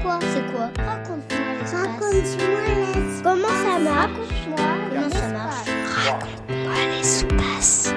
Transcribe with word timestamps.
C'est 0.00 0.52
quoi 0.52 0.70
Raconte-moi 0.78 1.52
l'espace. 1.58 1.74
Raconte-moi 1.74 2.60
l'espace. 2.76 3.22
Comment 3.22 3.48
ça 3.48 3.78
marche 3.78 4.10
Raconte-moi 4.10 4.66
Comment 4.90 5.10
ça 5.10 5.28
marche 5.28 5.68
Raconte-moi 5.94 6.74
l'espace. 6.96 7.94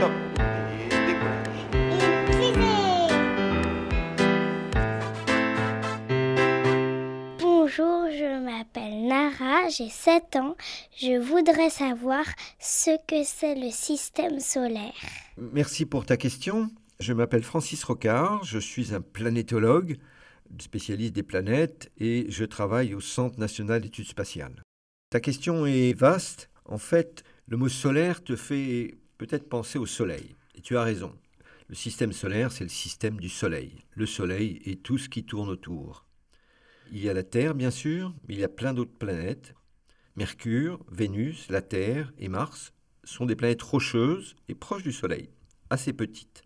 Top. 0.00 0.12
Et 0.80 0.88
décollage. 1.06 2.66
Bonjour, 7.40 8.06
je 8.10 8.40
m'appelle 8.44 9.06
Nara, 9.08 9.68
j'ai 9.68 9.88
7 9.88 10.36
ans. 10.36 10.54
Je 10.96 11.18
voudrais 11.18 11.70
savoir 11.70 12.24
ce 12.60 12.90
que 13.06 13.24
c'est 13.24 13.54
le 13.56 13.70
système 13.70 14.38
solaire. 14.40 14.92
Merci 15.36 15.84
pour 15.84 16.06
ta 16.06 16.16
question. 16.16 16.70
Je 17.00 17.12
m'appelle 17.12 17.42
Francis 17.42 17.84
Rocard, 17.84 18.42
je 18.44 18.58
suis 18.58 18.94
un 18.94 19.02
planétologue, 19.02 19.98
spécialiste 20.60 21.14
des 21.14 21.22
planètes, 21.22 21.90
et 21.98 22.26
je 22.28 22.44
travaille 22.44 22.94
au 22.94 23.00
Centre 23.00 23.38
national 23.38 23.80
d'études 23.80 24.08
spatiales. 24.08 24.62
Ta 25.10 25.20
question 25.20 25.66
est 25.66 25.92
vaste. 25.92 26.50
En 26.64 26.78
fait, 26.78 27.22
le 27.46 27.56
mot 27.56 27.68
solaire 27.68 28.24
te 28.24 28.34
fait 28.34 28.98
peut-être 29.18 29.48
penser 29.48 29.78
au 29.78 29.86
Soleil. 29.86 30.34
Et 30.56 30.60
tu 30.60 30.76
as 30.76 30.82
raison. 30.82 31.14
Le 31.68 31.74
système 31.74 32.12
solaire, 32.12 32.52
c'est 32.52 32.64
le 32.64 32.70
système 32.70 33.18
du 33.18 33.28
Soleil. 33.28 33.72
Le 33.94 34.06
Soleil 34.06 34.60
et 34.64 34.76
tout 34.76 34.98
ce 34.98 35.08
qui 35.08 35.24
tourne 35.24 35.48
autour. 35.48 36.06
Il 36.92 36.98
y 36.98 37.08
a 37.08 37.14
la 37.14 37.24
Terre, 37.24 37.54
bien 37.54 37.70
sûr, 37.70 38.14
mais 38.26 38.34
il 38.34 38.40
y 38.40 38.44
a 38.44 38.48
plein 38.48 38.72
d'autres 38.72 38.96
planètes. 38.98 39.54
Mercure, 40.16 40.84
Vénus, 40.90 41.48
la 41.50 41.62
Terre 41.62 42.12
et 42.18 42.28
Mars 42.28 42.72
sont 43.04 43.26
des 43.26 43.36
planètes 43.36 43.62
rocheuses 43.62 44.36
et 44.48 44.54
proches 44.54 44.82
du 44.82 44.92
Soleil, 44.92 45.30
assez 45.70 45.92
petites. 45.92 46.42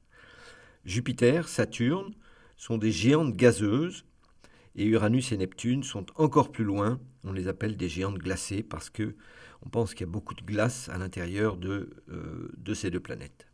Jupiter, 0.85 1.49
Saturne 1.49 2.15
sont 2.61 2.77
des 2.77 2.93
géantes 2.93 3.35
gazeuses 3.35 4.05
et 4.77 4.85
Uranus 4.85 5.33
et 5.33 5.39
Neptune 5.39 5.83
sont 5.83 6.05
encore 6.17 6.53
plus 6.53 6.63
loin. 6.63 7.01
On 7.25 7.33
les 7.33 7.49
appelle 7.49 7.79
des 7.79 7.89
géantes 7.89 8.19
glacées 8.19 8.63
parce 8.63 8.91
que 8.91 9.17
on 9.65 9.71
pense 9.71 9.95
qu'il 9.95 10.07
y 10.07 10.11
a 10.11 10.13
beaucoup 10.13 10.35
de 10.35 10.43
glace 10.43 10.91
à 10.91 10.99
l'intérieur 10.99 11.57
de, 11.57 11.89
euh, 12.11 12.75
ces 12.75 12.91
deux 12.91 13.01
planètes. 13.01 13.47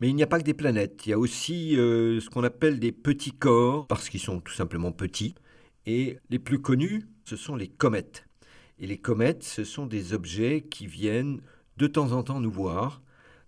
Mais 0.00 0.08
il 0.08 0.16
n'y 0.16 0.24
a 0.24 0.26
pas 0.26 0.40
que 0.40 0.44
des 0.44 0.54
planètes, 0.54 1.06
il 1.06 1.10
y 1.10 1.12
a 1.12 1.18
aussi 1.20 1.76
euh, 1.76 2.18
ce 2.18 2.28
qu'on 2.30 2.42
appelle 2.42 2.80
des 2.80 2.90
petits 2.90 3.30
corps, 3.30 3.86
parce 3.86 4.08
qu'ils 4.08 4.20
sont 4.20 4.40
tout 4.40 4.52
simplement 4.52 4.90
petits. 4.90 5.36
Et 5.86 6.18
les 6.30 6.40
plus 6.40 6.60
connus, 6.60 7.06
ce 7.24 7.36
sont 7.36 7.54
les 7.54 7.68
comètes. 7.68 8.26
Et 8.80 8.88
les 8.88 8.98
comètes, 8.98 9.44
ce 9.44 9.62
sont 9.62 9.86
des 9.86 10.14
objets 10.14 10.62
qui 10.62 10.88
viennent 10.88 11.40
de 11.76 11.86
temps 11.86 12.10
en 12.10 12.24
temps 12.24 12.40
nous 12.40 12.50
voir, 12.50 13.02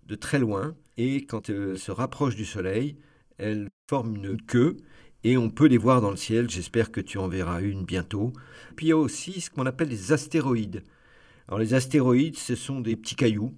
de 0.05 0.15
très 0.15 0.39
loin, 0.39 0.73
et 0.95 1.25
quand 1.25 1.49
elles 1.49 1.77
se 1.77 1.91
rapprochent 1.91 2.37
du 2.37 2.45
Soleil, 2.45 2.97
elles 3.37 3.69
forment 3.89 4.15
une 4.15 4.41
queue, 4.41 4.77
et 5.23 5.37
on 5.37 5.49
peut 5.49 5.67
les 5.67 5.79
voir 5.79 6.01
dans 6.01 6.11
le 6.11 6.17
ciel, 6.17 6.49
j'espère 6.49 6.91
que 6.91 7.01
tu 7.01 7.17
en 7.17 7.27
verras 7.27 7.61
une 7.61 7.83
bientôt. 7.83 8.31
Puis 8.75 8.85
il 8.85 8.89
y 8.89 8.93
a 8.93 8.97
aussi 8.97 9.41
ce 9.41 9.49
qu'on 9.49 9.65
appelle 9.65 9.89
les 9.89 10.11
astéroïdes. 10.11 10.83
Alors 11.47 11.59
les 11.59 11.73
astéroïdes, 11.73 12.37
ce 12.37 12.55
sont 12.55 12.79
des 12.79 12.95
petits 12.95 13.15
cailloux, 13.15 13.53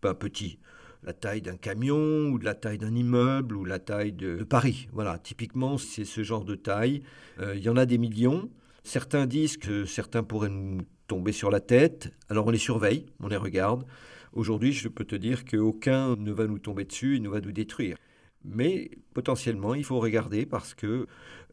pas 0.00 0.14
petits, 0.14 0.58
la 1.02 1.12
taille 1.12 1.42
d'un 1.42 1.56
camion 1.56 2.28
ou 2.28 2.38
de 2.38 2.44
la 2.44 2.54
taille 2.54 2.78
d'un 2.78 2.94
immeuble 2.94 3.56
ou 3.56 3.64
la 3.64 3.78
taille 3.78 4.12
de 4.12 4.44
Paris. 4.44 4.88
Voilà, 4.92 5.18
typiquement, 5.18 5.76
c'est 5.76 6.04
ce 6.04 6.22
genre 6.22 6.44
de 6.44 6.54
taille. 6.54 7.02
Euh, 7.40 7.56
il 7.56 7.62
y 7.62 7.68
en 7.68 7.76
a 7.76 7.86
des 7.86 7.98
millions. 7.98 8.48
Certains 8.84 9.26
disent 9.26 9.56
que 9.56 9.84
certains 9.84 10.22
pourraient 10.22 10.48
nous 10.48 10.82
tomber 11.08 11.32
sur 11.32 11.50
la 11.50 11.60
tête. 11.60 12.12
Alors 12.28 12.46
on 12.46 12.50
les 12.50 12.58
surveille, 12.58 13.06
on 13.20 13.28
les 13.28 13.36
regarde. 13.36 13.84
Aujourd'hui, 14.32 14.72
je 14.72 14.88
peux 14.88 15.04
te 15.04 15.16
dire 15.16 15.44
qu'aucun 15.44 16.14
ne 16.16 16.30
va 16.30 16.46
nous 16.46 16.58
tomber 16.58 16.84
dessus 16.84 17.16
et 17.16 17.20
ne 17.20 17.28
va 17.28 17.40
nous 17.40 17.52
détruire. 17.52 17.96
Mais 18.44 18.90
potentiellement, 19.14 19.74
il 19.74 19.84
faut 19.84 19.98
regarder 19.98 20.46
parce 20.46 20.74
que 20.74 21.06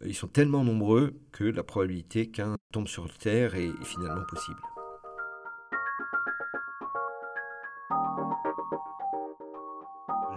euh, 0.03 0.13
sont 0.13 0.27
tellement 0.27 0.63
nombreux 0.63 1.13
que 1.31 1.43
la 1.43 1.63
probabilité 1.63 2.27
qu'un 2.27 2.55
tombe 2.71 2.87
sur 2.87 3.11
Terre 3.17 3.55
est 3.55 3.71
finalement 3.83 4.25
possible. 4.27 4.59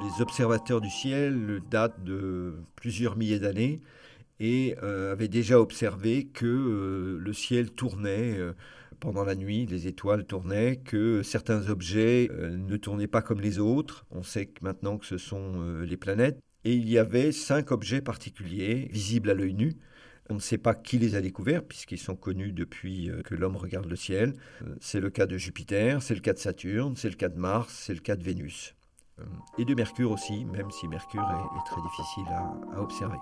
Les 0.00 0.22
observateurs 0.22 0.80
du 0.80 0.90
ciel 0.90 1.60
datent 1.70 2.02
de 2.02 2.54
plusieurs 2.76 3.16
milliers 3.16 3.40
d'années 3.40 3.80
et 4.40 4.76
euh, 4.82 5.12
avaient 5.12 5.28
déjà 5.28 5.60
observé 5.60 6.26
que 6.26 6.46
euh, 6.46 7.18
le 7.18 7.32
ciel 7.32 7.70
tournait 7.70 8.38
pendant 9.00 9.24
la 9.24 9.34
nuit, 9.34 9.66
les 9.66 9.86
étoiles 9.86 10.24
tournaient, 10.24 10.76
que 10.76 11.22
certains 11.22 11.68
objets 11.68 12.28
euh, 12.32 12.56
ne 12.56 12.76
tournaient 12.76 13.06
pas 13.06 13.22
comme 13.22 13.40
les 13.40 13.58
autres. 13.58 14.06
On 14.10 14.22
sait 14.22 14.52
maintenant 14.60 14.98
que 14.98 15.06
ce 15.06 15.18
sont 15.18 15.54
euh, 15.56 15.84
les 15.84 15.96
planètes. 15.96 16.38
Et 16.64 16.74
il 16.74 16.88
y 16.88 16.98
avait 16.98 17.32
cinq 17.32 17.70
objets 17.70 18.00
particuliers 18.00 18.88
visibles 18.92 19.30
à 19.30 19.34
l'œil 19.34 19.54
nu. 19.54 19.76
On 20.28 20.34
ne 20.34 20.40
sait 20.40 20.58
pas 20.58 20.74
qui 20.74 20.98
les 20.98 21.14
a 21.14 21.20
découverts 21.20 21.64
puisqu'ils 21.64 21.98
sont 21.98 22.16
connus 22.16 22.52
depuis 22.52 23.10
euh, 23.10 23.22
que 23.22 23.34
l'homme 23.34 23.56
regarde 23.56 23.86
le 23.86 23.96
ciel. 23.96 24.34
C'est 24.80 25.00
le 25.00 25.10
cas 25.10 25.26
de 25.26 25.38
Jupiter, 25.38 26.02
c'est 26.02 26.14
le 26.14 26.20
cas 26.20 26.32
de 26.32 26.38
Saturne, 26.38 26.94
c'est 26.96 27.08
le 27.08 27.16
cas 27.16 27.28
de 27.28 27.38
Mars, 27.38 27.72
c'est 27.86 27.94
le 27.94 28.00
cas 28.00 28.16
de 28.16 28.24
Vénus. 28.24 28.74
Et 29.58 29.64
de 29.64 29.74
Mercure 29.74 30.12
aussi, 30.12 30.44
même 30.44 30.70
si 30.70 30.86
Mercure 30.86 31.22
est, 31.22 31.70
très 31.70 31.82
difficile 31.82 32.32
à 32.74 32.80
observer. 32.80 33.18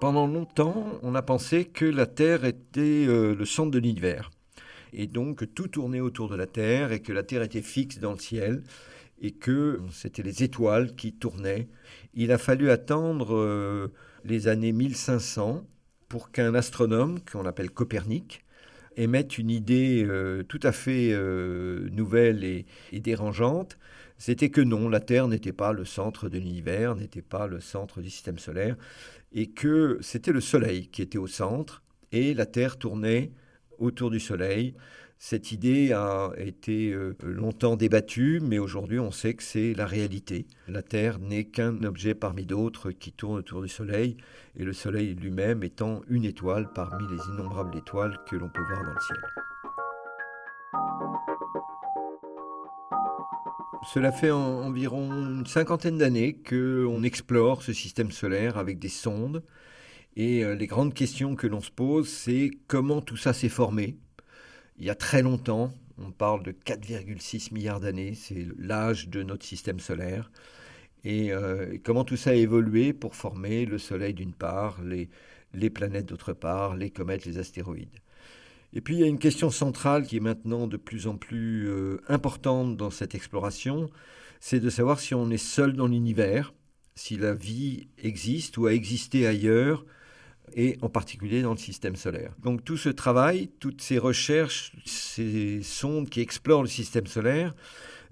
Pendant 0.00 0.28
longtemps, 0.28 0.86
on 1.02 1.16
a 1.16 1.22
pensé 1.22 1.64
que 1.64 1.84
la 1.84 2.06
Terre 2.06 2.44
était 2.44 3.04
euh, 3.08 3.34
le 3.34 3.44
centre 3.44 3.72
de 3.72 3.80
l'univers. 3.80 4.30
Et 4.92 5.08
donc 5.08 5.52
tout 5.54 5.66
tournait 5.66 5.98
autour 5.98 6.28
de 6.28 6.36
la 6.36 6.46
Terre 6.46 6.92
et 6.92 7.02
que 7.02 7.12
la 7.12 7.24
Terre 7.24 7.42
était 7.42 7.62
fixe 7.62 7.98
dans 7.98 8.12
le 8.12 8.18
ciel 8.18 8.62
et 9.20 9.32
que 9.32 9.80
c'était 9.90 10.22
les 10.22 10.44
étoiles 10.44 10.94
qui 10.94 11.12
tournaient. 11.12 11.68
Il 12.14 12.30
a 12.30 12.38
fallu 12.38 12.70
attendre 12.70 13.34
euh, 13.34 13.92
les 14.24 14.46
années 14.46 14.72
1500 14.72 15.66
pour 16.08 16.30
qu'un 16.30 16.54
astronome, 16.54 17.18
qu'on 17.20 17.44
appelle 17.44 17.70
Copernic, 17.70 18.44
émette 18.98 19.38
une 19.38 19.50
idée 19.50 20.04
euh, 20.06 20.42
tout 20.42 20.60
à 20.62 20.72
fait 20.72 21.10
euh, 21.12 21.88
nouvelle 21.90 22.44
et 22.44 22.66
dérangeante. 22.92 23.78
C'était 24.18 24.50
que 24.50 24.60
non, 24.60 24.88
la 24.88 25.00
Terre 25.00 25.28
n'était 25.28 25.52
pas 25.52 25.72
le 25.72 25.84
centre 25.84 26.28
de 26.28 26.38
l'univers, 26.38 26.96
n'était 26.96 27.22
pas 27.22 27.46
le 27.46 27.60
centre 27.60 28.02
du 28.02 28.10
système 28.10 28.38
solaire, 28.38 28.76
et 29.32 29.46
que 29.46 29.98
c'était 30.00 30.32
le 30.32 30.40
Soleil 30.40 30.88
qui 30.88 31.02
était 31.02 31.18
au 31.18 31.28
centre, 31.28 31.82
et 32.10 32.34
la 32.34 32.44
Terre 32.44 32.78
tournait 32.78 33.30
autour 33.78 34.10
du 34.10 34.18
Soleil. 34.18 34.74
Cette 35.20 35.50
idée 35.50 35.92
a 35.92 36.30
été 36.36 36.92
euh, 36.92 37.16
longtemps 37.24 37.76
débattue, 37.76 38.38
mais 38.40 38.58
aujourd'hui 38.60 39.00
on 39.00 39.10
sait 39.10 39.34
que 39.34 39.42
c'est 39.42 39.74
la 39.74 39.84
réalité. 39.84 40.46
La 40.68 40.82
Terre 40.82 41.18
n'est 41.18 41.44
qu'un 41.44 41.82
objet 41.82 42.14
parmi 42.14 42.46
d'autres 42.46 42.92
qui 42.92 43.10
tourne 43.12 43.38
autour 43.38 43.62
du 43.62 43.68
Soleil, 43.68 44.16
et 44.56 44.62
le 44.64 44.72
Soleil 44.72 45.14
lui-même 45.16 45.64
étant 45.64 46.02
une 46.08 46.24
étoile 46.24 46.72
parmi 46.72 47.04
les 47.10 47.18
innombrables 47.34 47.76
étoiles 47.76 48.16
que 48.28 48.36
l'on 48.36 48.48
peut 48.48 48.62
voir 48.62 48.84
dans 48.84 48.94
le 48.94 49.00
ciel. 49.00 49.18
Cela 53.92 54.12
fait 54.12 54.30
en- 54.30 54.62
environ 54.62 55.10
une 55.12 55.46
cinquantaine 55.46 55.98
d'années 55.98 56.34
qu'on 56.48 57.02
explore 57.02 57.62
ce 57.64 57.72
système 57.72 58.12
solaire 58.12 58.56
avec 58.56 58.78
des 58.78 58.88
sondes. 58.88 59.42
Et 60.16 60.44
euh, 60.44 60.54
les 60.54 60.66
grandes 60.66 60.94
questions 60.94 61.34
que 61.36 61.46
l'on 61.46 61.60
se 61.60 61.70
pose, 61.70 62.08
c'est 62.08 62.50
comment 62.68 63.00
tout 63.00 63.16
ça 63.16 63.32
s'est 63.32 63.48
formé. 63.48 63.96
Il 64.78 64.86
y 64.86 64.90
a 64.90 64.94
très 64.94 65.22
longtemps, 65.22 65.72
on 65.98 66.12
parle 66.12 66.44
de 66.44 66.52
4,6 66.52 67.52
milliards 67.52 67.80
d'années, 67.80 68.14
c'est 68.14 68.46
l'âge 68.58 69.08
de 69.08 69.22
notre 69.22 69.44
système 69.44 69.80
solaire. 69.80 70.30
Et 71.04 71.32
euh, 71.32 71.78
comment 71.82 72.04
tout 72.04 72.16
ça 72.16 72.30
a 72.30 72.34
évolué 72.34 72.92
pour 72.92 73.16
former 73.16 73.66
le 73.66 73.78
Soleil 73.78 74.14
d'une 74.14 74.32
part, 74.32 74.80
les, 74.82 75.08
les 75.52 75.70
planètes 75.70 76.06
d'autre 76.06 76.32
part, 76.32 76.76
les 76.76 76.90
comètes, 76.90 77.24
les 77.24 77.38
astéroïdes. 77.38 77.98
Et 78.72 78.80
puis 78.80 78.94
il 78.94 79.00
y 79.00 79.04
a 79.04 79.08
une 79.08 79.18
question 79.18 79.50
centrale 79.50 80.06
qui 80.06 80.16
est 80.16 80.20
maintenant 80.20 80.66
de 80.66 80.76
plus 80.76 81.06
en 81.06 81.16
plus 81.16 81.68
euh, 81.68 82.00
importante 82.08 82.76
dans 82.76 82.90
cette 82.90 83.14
exploration, 83.14 83.90
c'est 84.40 84.60
de 84.60 84.70
savoir 84.70 85.00
si 85.00 85.14
on 85.14 85.30
est 85.30 85.38
seul 85.38 85.72
dans 85.72 85.88
l'univers, 85.88 86.52
si 86.94 87.16
la 87.16 87.34
vie 87.34 87.88
existe 87.98 88.58
ou 88.58 88.66
a 88.66 88.74
existé 88.74 89.26
ailleurs, 89.26 89.84
et 90.54 90.78
en 90.82 90.88
particulier 90.88 91.42
dans 91.42 91.52
le 91.52 91.58
système 91.58 91.96
solaire. 91.96 92.32
Donc 92.42 92.64
tout 92.64 92.76
ce 92.76 92.88
travail, 92.88 93.50
toutes 93.60 93.80
ces 93.80 93.98
recherches, 93.98 94.72
ces 94.84 95.62
sondes 95.62 96.08
qui 96.08 96.20
explorent 96.20 96.62
le 96.62 96.68
système 96.68 97.06
solaire, 97.06 97.54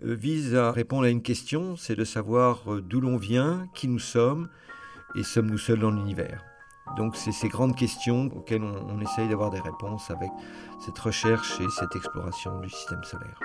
euh, 0.05 0.15
visent 0.15 0.55
à 0.55 0.73
répondre 0.73 1.05
à 1.05 1.11
une 1.11 1.23
question, 1.23 1.77
c'est 1.77 1.97
de 1.97 2.05
savoir 2.05 2.63
euh, 2.73 2.81
d'où 2.81 3.01
l'on 3.01 3.17
vient, 3.17 3.67
qui 3.75 3.89
nous 3.89 3.99
sommes, 3.99 4.49
et 5.15 5.23
sommes-nous 5.23 5.59
seuls 5.59 5.81
dans 5.81 5.91
l'univers. 5.91 6.45
Donc 6.97 7.17
c'est 7.17 7.33
ces 7.33 7.49
grandes 7.49 7.77
questions 7.77 8.31
auxquelles 8.37 8.63
on, 8.63 8.89
on 8.89 9.01
essaye 9.01 9.29
d'avoir 9.29 9.51
des 9.51 9.61
réponses 9.61 10.11
avec 10.11 10.31
cette 10.85 10.99
recherche 10.99 11.61
et 11.61 11.69
cette 11.71 11.97
exploration 11.97 12.61
du 12.61 12.71
système 12.71 13.03
solaire. 13.03 13.41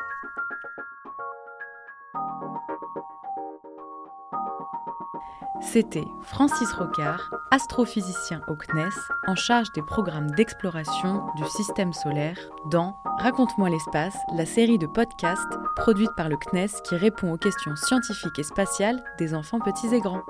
C'était 5.61 6.07
Francis 6.21 6.73
Rocard, 6.73 7.29
astrophysicien 7.51 8.41
au 8.47 8.55
CNES, 8.55 8.89
en 9.27 9.35
charge 9.35 9.71
des 9.73 9.81
programmes 9.81 10.31
d'exploration 10.31 11.23
du 11.37 11.45
système 11.45 11.93
solaire 11.93 12.37
dans 12.71 12.95
Raconte-moi 13.19 13.69
l'espace, 13.69 14.17
la 14.35 14.45
série 14.45 14.79
de 14.79 14.87
podcasts 14.87 15.59
produite 15.75 16.11
par 16.17 16.29
le 16.29 16.37
CNES 16.37 16.81
qui 16.83 16.95
répond 16.95 17.31
aux 17.31 17.37
questions 17.37 17.75
scientifiques 17.75 18.39
et 18.39 18.43
spatiales 18.43 19.03
des 19.19 19.33
enfants 19.33 19.59
petits 19.59 19.93
et 19.93 19.99
grands. 19.99 20.23